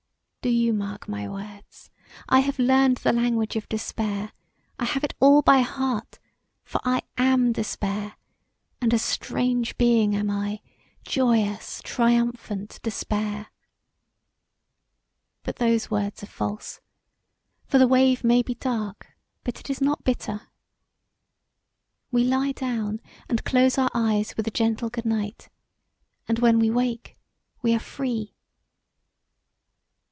[F] 0.33 0.49
"Do 0.49 0.49
you 0.49 0.73
mark 0.73 1.07
my 1.07 1.29
words; 1.29 1.91
I 2.27 2.39
have 2.39 2.57
learned 2.57 2.97
the 2.97 3.13
language 3.13 3.55
of 3.55 3.69
despair: 3.69 4.31
I 4.79 4.85
have 4.85 5.03
it 5.03 5.13
all 5.19 5.43
by 5.43 5.59
heart, 5.59 6.17
for 6.63 6.81
I 6.83 7.03
am 7.15 7.51
Despair; 7.51 8.15
and 8.81 8.91
a 8.91 8.97
strange 8.97 9.77
being 9.77 10.15
am 10.15 10.31
I, 10.31 10.61
joyous, 11.03 11.79
triumphant 11.83 12.79
Despair. 12.81 13.49
But 15.43 15.57
those 15.57 15.91
words 15.91 16.23
are 16.23 16.25
false, 16.25 16.79
for 17.67 17.77
the 17.77 17.87
wave 17.87 18.23
may 18.23 18.41
be 18.41 18.55
dark 18.55 19.09
but 19.43 19.59
it 19.59 19.69
is 19.69 19.79
not 19.79 20.03
bitter. 20.03 20.47
We 22.11 22.23
lie 22.23 22.53
down, 22.53 22.99
and 23.29 23.43
close 23.45 23.77
our 23.77 23.91
eyes 23.93 24.35
with 24.35 24.47
a 24.47 24.51
gentle 24.51 24.89
good 24.89 25.05
night, 25.05 25.49
and 26.27 26.39
when 26.39 26.57
we 26.57 26.71
wake, 26.71 27.15
we 27.61 27.75
are 27.75 27.79
free. 27.79 28.33